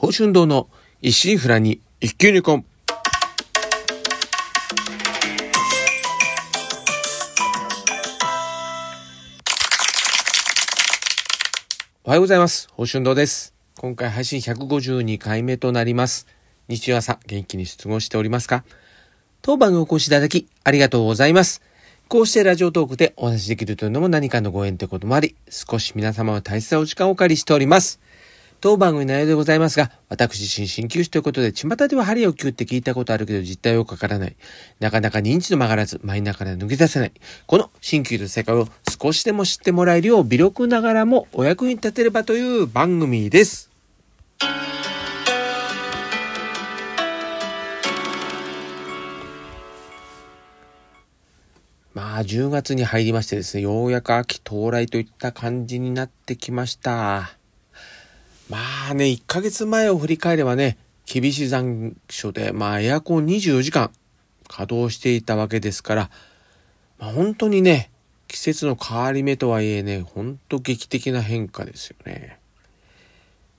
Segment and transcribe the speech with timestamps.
[0.00, 0.70] 宝春堂の
[1.02, 2.64] 一心不乱に一級入魂。
[12.02, 12.68] おはようございます。
[12.68, 13.52] 宝春堂です。
[13.76, 16.26] 今回配信152回目となります。
[16.68, 18.64] 日曜朝元気に過ごしておりますか？
[19.42, 21.60] 当番にお越しいただきありがとうございます。
[22.08, 28.00] こうしてラジオトークでお話しできるというのも何かのご縁ということもあり、少し皆様の大切なお時間をお借りしております。
[28.60, 34.36] 当番組の内容でございますが、私自身鍼灸師ということで、巷では針を灸って聞いたことあるけど実態をかからない。
[34.80, 37.12] なかなか認知の曲がらず、マイナから抜け出せない。
[37.46, 38.68] この鍼灸という世界を
[39.02, 43.70] 少しでも知ってもらえるよう微力ながらもお役に立てればという番組です。
[51.94, 57.39] まあ、10月に入りましてですね、ようやく秋到来といった感じになってきました。
[58.50, 58.58] ま
[58.90, 63.92] あね、1ヶ月前を振り返ればね、厳しい残暑で、まあエアコン24時間
[64.48, 66.10] 稼働していたわけですから、
[66.98, 67.92] まあ本当にね、
[68.26, 72.38] 季節の変わり目とはいえね、本当劇的な変化ですよね。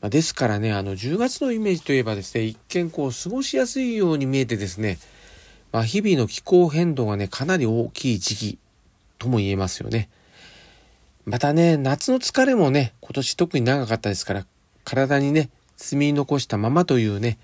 [0.00, 4.98] まあ、ですからね、あの10月のイメージといえばですね、一見こう過ごしやすいように見えてですね、
[5.70, 8.58] まあ、日々の気候変動がね、かなり大きい時期
[9.18, 10.08] とも言えますよね。
[11.26, 14.46] またね、夏の疲れもね、今年特に長かったですから、
[14.84, 17.38] 体にね、積み残したままというね、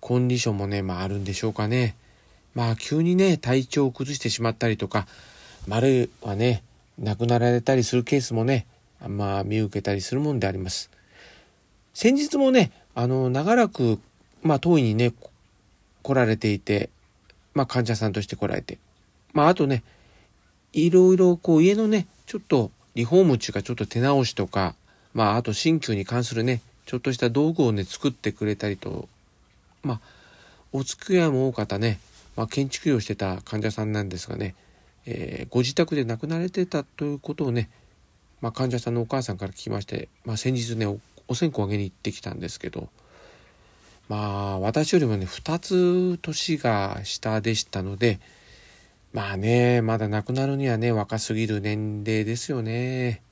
[0.00, 1.94] コンディションもね、まああるんでしょうかね。
[2.54, 5.06] まあ急にね、体調を崩してしまったりとか、
[5.66, 6.62] ま、るはね、
[6.98, 8.66] 亡くなられたりするケースもね、
[9.06, 10.90] まあ見受けたりするもんであります。
[11.94, 13.98] 先日もね、あの、長らく、
[14.42, 15.12] まあ当院にね、
[16.02, 16.90] 来られていて、
[17.54, 18.78] まあ患者さんとして来られて、
[19.32, 19.82] まああとね、
[20.72, 24.74] いろいろこう家のね、ちょっとリフォーム中かちょっと手直しとか、
[25.14, 29.08] まああと鍼灸に関するね、ちょっとした道具をね、作ってくれたりと、
[29.82, 30.00] まあ、
[30.72, 32.00] お付き合いも多かったね、
[32.36, 34.54] まあ建築業してた患者さんなんですがね、
[35.06, 37.70] えーご自宅で亡くなられてたということをね、
[38.40, 42.88] まあ患者さんのお母さんから聞きまして、まあ先日ね、おお線香をあげに行ってきたんですけど、
[44.10, 48.18] まあ私よりもね2つ年が下でしたので
[49.12, 53.22] まあねまだ亡くなるにはね若すぎる年齢ですよね。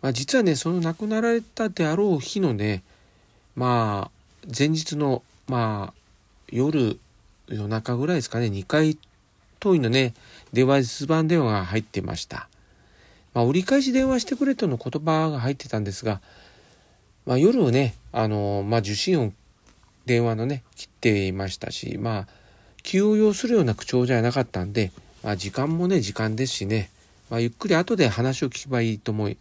[0.00, 2.82] まあ、実はねその亡くなられたであろう日のね
[3.56, 5.94] まあ前日のまあ
[6.50, 6.98] 夜
[7.48, 8.96] 夜中ぐらいですかね2回
[9.60, 10.14] 当院のね
[10.52, 12.48] 電話留守番電話が入ってました。
[13.34, 16.20] まあ、折り返し電話してくれとの言葉が入ってたんですが、
[17.26, 19.34] まあ、夜ねあの、まあ、受信音
[20.06, 22.26] 電話のね切っていましたしまあ
[22.82, 24.92] 気を要するような口調じゃなかったんで、
[25.22, 26.90] まあ、時間もね時間ですしね、
[27.28, 29.36] まあ、ゆっくり後で話を聞けばいいと思い、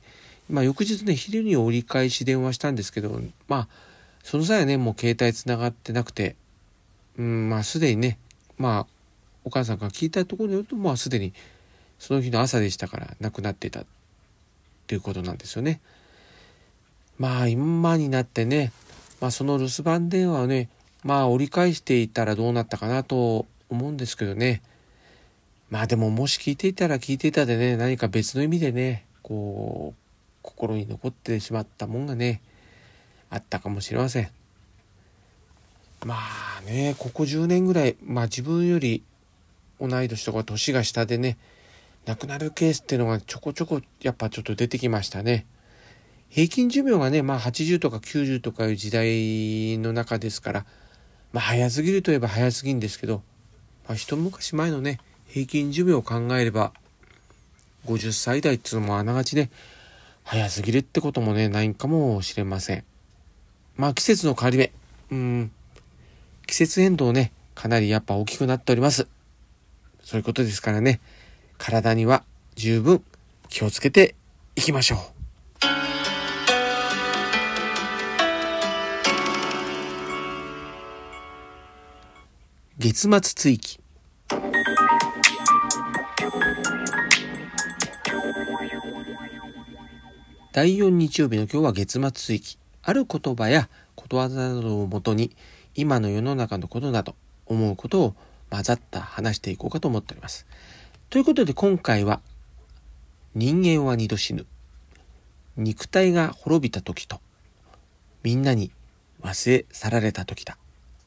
[0.50, 3.68] まあ、翌日ね昼に折り返し電話したんですけどまあ
[4.24, 6.36] その際はねもう携帯つながってなくて
[7.18, 8.18] うんまあすでにね
[8.58, 8.88] まあ
[9.44, 11.34] お母さんから聞いたところによるとまあすでに
[12.00, 13.86] その日の朝でしたから亡くなってたっ
[14.88, 15.82] ていうことなんですよね。
[17.18, 18.72] まあ今になってね
[19.20, 20.70] まあ、その留守番電話をね、
[21.04, 24.62] まあ折り返していたらどうなったかなと思うんですけどね。
[25.70, 30.07] まあでももし聞いていたら聞いていたでね、何か別の意味でね、こう、
[30.48, 32.42] 心に残ってしまったもんがね、
[33.30, 34.30] あったかもしれません。
[36.06, 39.04] まあね、ここ10年ぐらい、まあ自分より
[39.82, 41.38] 同い年とか年が下でね、
[42.06, 45.46] 亡くなるケースっていうのがちょこちょこやっぱちょっと出てきましたね。
[46.30, 50.66] 平均寿命がね、まあ80とか90とかいう時代の中ですから、
[51.34, 53.22] まあ早すぎるといえば早すぎんですけど、
[53.86, 56.72] まあ一昔前のね、平均寿命を考えれば、
[57.86, 59.50] 50歳代っていうのもあながちね、
[60.30, 62.84] 早すぎるってこともね、ないんかもしれません。
[63.78, 64.74] まあ季節の変わり目、
[65.10, 65.52] うん、
[66.46, 69.08] 季節変動ね、かなりやっぱ大きくなっております。
[70.04, 71.00] そういうことですからね、
[71.58, 73.02] 体には十分
[73.48, 74.16] 気をつけて
[74.58, 75.00] いきましょう。
[82.78, 83.80] 月末追記
[90.54, 95.36] 第4日曜日の今日は月末追記ある言葉やことわざなどをもとに
[95.76, 97.16] 今の世の中のことなど
[97.46, 98.16] 思うことを
[98.50, 100.48] 混ざった話していこうかと思っております。
[101.10, 102.22] ということで今回は
[103.36, 104.46] 人間は二度死ぬ。
[105.58, 107.20] 肉体が滅びた時と
[108.24, 108.72] みんなに
[109.22, 110.58] 忘れ去られた時だ。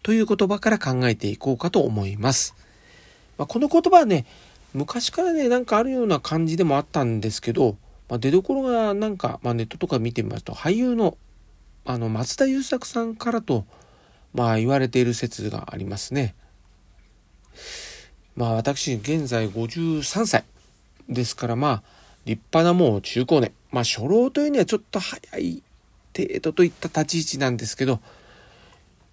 [0.02, 2.54] という言葉から考えていこうかと思います。
[3.38, 4.26] まあ、この言葉はね、
[4.74, 7.76] 昔からね、なんかあるような感じでもあったんですけど、
[8.10, 11.16] まあ、出どころがなんか、まあ、ネットとか見てみますと、俳優の
[11.84, 13.64] あの松田優作さんからと
[14.34, 16.34] まあ言われている説がありますね。
[18.36, 20.44] まあ私現在53歳
[21.08, 21.82] ですからまあ
[22.26, 25.62] 立派なもう中高年まあ初老というにはちょっと早い
[26.16, 28.00] 程度といった立ち位置なんですけど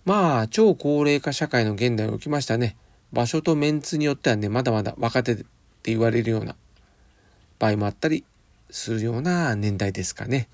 [0.05, 2.77] まあ超高齢化社会の現代におきましたね
[3.11, 5.45] 場所とメンツによってはねまだまだ若手って
[5.85, 6.55] 言われるような
[7.59, 8.23] 場合もあったり
[8.69, 10.47] するような年代ですかね。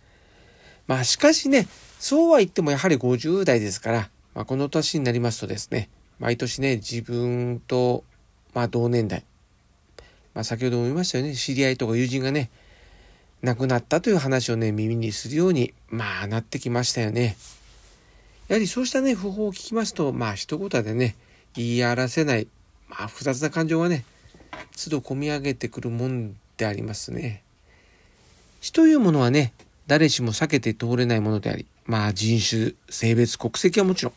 [0.87, 1.67] まあしかしね
[1.99, 5.89] そうは言ってもやはり50代ですからまあ、この年になりますとですね、
[6.19, 8.03] 毎年ね、自分と、
[8.53, 9.23] まあ、同年代、
[10.33, 12.49] まあ、先ほども言いましたよね、知り合いとか友人がね、
[13.43, 17.37] 亡くなったという話をね、耳にするように、まあ、なってきましたよね。
[18.47, 21.15] やはりそうしたね、訃報を聞きますと、まあ、一言でね、
[21.55, 22.47] 言い表せない、
[22.87, 24.03] まあ、複雑な感情がね、
[24.83, 27.43] 都度込み上げてくるもんでありますね。
[28.63, 29.51] 死というものはね、
[29.87, 34.13] 誰しも避けて通れないものであり、まあ人種、性別、国籍はもちろん、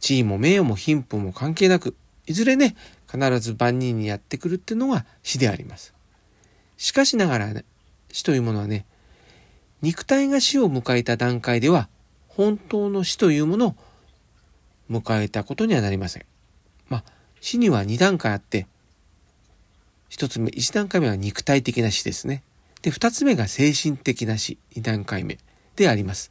[0.00, 1.94] 地位も名誉も貧富も関係なく、
[2.26, 2.76] いずれね、
[3.12, 5.92] 必ず万人にやってくるっていうのが死であります。
[6.78, 7.66] しかしながらね、
[8.10, 8.86] 死というものはね、
[9.82, 11.90] 肉体が死を迎えた段階では、
[12.28, 13.74] 本当の死というものを
[14.90, 16.24] 迎えたことにはなりません。
[16.88, 17.04] まあ、
[17.42, 18.66] 死には2段階あって、
[20.08, 22.42] 一つ目、一段階目は肉体的な死ですね。
[22.84, 25.38] で、二つ目が精神的な死、二段階目
[25.74, 26.30] であります。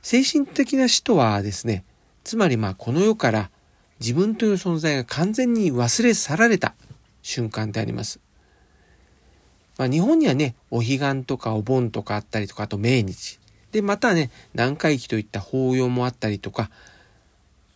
[0.00, 1.82] 精神的な死とはですね、
[2.22, 3.50] つまりまあこの世から
[3.98, 6.76] 自分という存在が完全に忘れ去られた
[7.22, 8.20] 瞬間であります。
[9.76, 13.40] まあ、日本にはね、お彼岸とかお盆とかあったりとか、あと命日。
[13.72, 16.70] で、またね、南海期といった法要もあったりとか、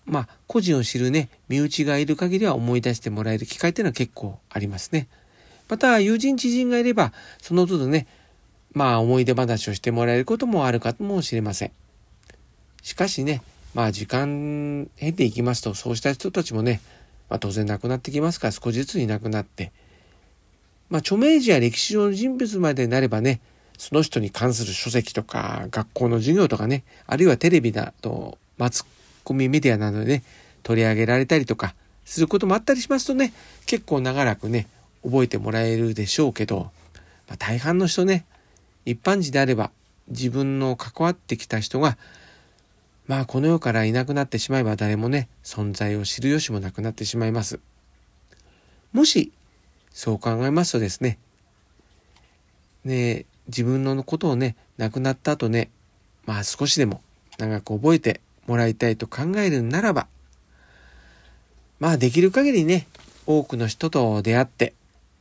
[0.06, 5.08] まあ、個人を知るね、身内がいる限りは思い出してもらえる機会っていうのは結構ありますね。
[5.68, 8.06] また、友人知人がいれば、その都度ね、
[8.72, 11.72] まあ、思い出話をしてもらえることもあるかもしれません。
[12.82, 13.42] しかしね、
[13.74, 16.80] まあ時間経ていきますと、そうした人たちもね、
[17.28, 19.72] まあ当然亡くなってきますから少しずつに亡くなって、
[20.90, 23.40] まあ著名人や歴史上の人物までなればね、
[23.76, 28.86] その人に関する書籍とか学校の授業とかね、あるいはテレビだとマス
[29.24, 30.22] コミメディアなどでね、
[30.62, 31.74] 取り上げられたりとか
[32.04, 33.32] することもあったりしますとね、
[33.66, 34.68] 結構長らくね、
[35.04, 36.70] 覚えてもらえるでしょうけど、
[37.28, 38.24] まあ、大半の人ね、
[38.84, 39.70] 一般人であれば
[40.08, 41.96] 自分の関わってきた人が
[43.06, 47.60] まあこの世からいなくなってしまえば誰もね、存在を知る由もなくなってしまいます。
[48.92, 49.32] もし、
[49.90, 51.18] そう考えますとですね、
[52.84, 55.70] ね自分のことをね、亡くなった後ね、
[56.24, 57.02] まあ少しでも
[57.36, 60.06] 長く覚えてもらいたいと考えるならば、
[61.80, 62.86] まあできる限りね、
[63.26, 64.72] 多くの人と出会って、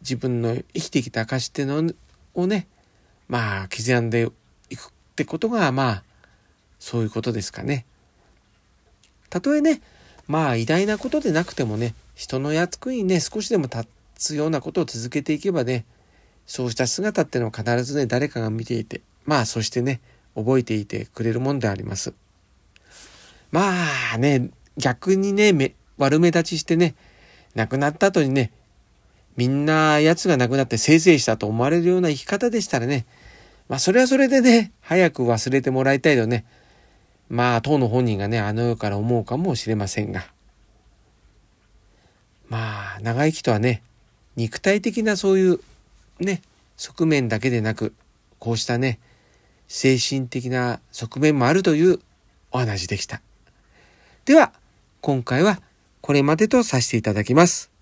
[0.03, 1.91] 自分の生きてきた証っての
[2.35, 2.67] をね、
[3.27, 4.29] まあ刻んで
[4.69, 6.03] いくってことが、まあ、
[6.77, 7.85] そういうことですかね。
[9.29, 9.81] たとえね、
[10.27, 15.85] まあ偉大なことでなくてもね、人の役にね、少しでも立つようなことを続けていけばね、
[16.45, 20.01] そうした姿っていうのは必ずね、誰かが見ていて、まあそしてね、
[20.35, 22.13] 覚えていてくれるもんであります。
[23.51, 23.71] ま
[24.13, 26.95] あね、逆にね、悪目立ちしてね、
[27.55, 28.51] 亡くなった後にね、
[29.35, 33.05] みんな奴が亡くなってせいせいしたと思われるような生き方でしたらね、
[33.67, 36.45] まあそれはそれでね、早く忘れてもらいたいとね、
[37.29, 40.25] まあ、当の本人がね、あの世から思うかもしれませんが。
[42.47, 43.81] まあ、長生きとはね、
[44.35, 45.59] 肉体的なそういう
[46.19, 46.43] ね、
[46.77, 47.93] 側面だけでなく、
[48.37, 48.99] こうしたね、
[49.67, 51.99] 精神的な側面もあるという
[52.51, 53.21] お話でした。
[54.25, 54.53] では、
[55.01, 55.59] 今回は
[56.01, 57.72] これまでとさせていただきます。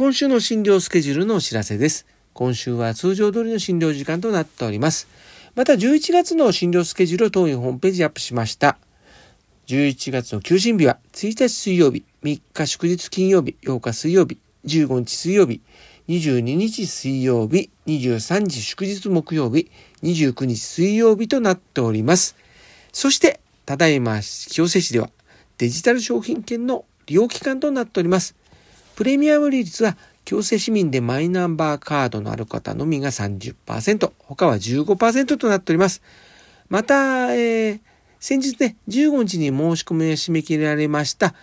[0.00, 2.06] 今週の診療スケジュールのお知らせです。
[2.32, 5.06] 今週は通常通りの診療時間となっております。
[5.54, 8.78] また11月の診療スケジュールを当院ホームページアップしました。
[9.66, 15.60] 11月の休診日は1日水曜日、3日祝日金曜日、8日水曜日、15日水曜日、
[16.08, 19.70] 22日水曜日、23日祝日木曜日、
[20.02, 22.36] 29日水曜日となっております。
[22.94, 25.10] そして、ただいま清瀬市では
[25.58, 28.39] デジタル商品券の利用期間となっております。
[29.00, 36.02] プレミアム利率は強制市民でマイナンバーカードのある方のみが30%、他は15%となっております。
[36.68, 37.80] また、えー、
[38.18, 41.34] 先日ね、15日に申し込みが締め切られました、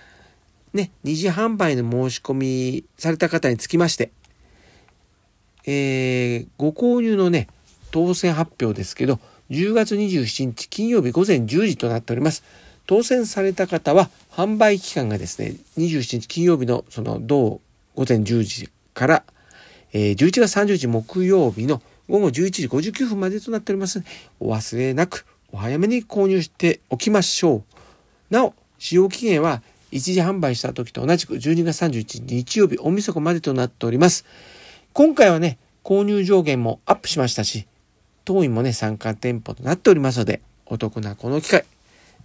[0.72, 4.12] ね、二次販売の申し込みされた方につきまして、
[5.66, 7.48] えー、ご購入のね、
[7.90, 12.44] 当選発表ですけど、10月27日金曜日午前10時となっております。
[12.88, 17.62] 当選された方は、販売期間がですね、27日金曜日のその同
[17.96, 19.24] 午前10時から、
[19.94, 24.04] えー、11月30日木曜日の午後11時59分までとなっております
[24.40, 28.34] お忘れなくお早めに購入しておきましょう。
[28.34, 34.26] なお、使用期限は一時販売した時と同じく12月31日日曜日おみそかまでとなっております。
[34.94, 37.68] 今回はね、購入上限もアップしましたし、
[38.24, 41.66] 当院もね、参加店舗となっておりますので、お得なこの機会、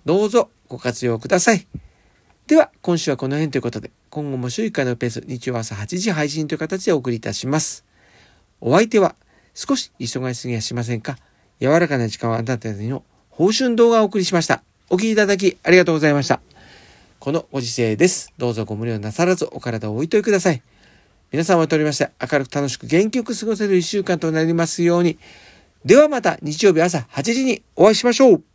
[0.04, 1.66] どうぞご活用ください。
[2.46, 7.84] では、今週はこの辺ということで、今後も週1回のペース、日曜朝8時配信という形でお送りいたします。
[8.60, 9.14] お相手は、
[9.54, 11.18] 少し忙しすぎはしませんか
[11.60, 14.62] 柔らかな時間をあなたの報春動画をお送りしました。
[14.90, 16.40] お聴きいただきありがとうございました。
[17.20, 18.32] このご時世です。
[18.36, 20.62] どうぞご無理をなさらずお体をおいといてください。
[21.30, 25.18] 皆様をとりまして明るく楽しく元気よく過ごせる一週間となりますように。
[25.84, 28.51] ではまた日曜日朝8時にお会いしましょう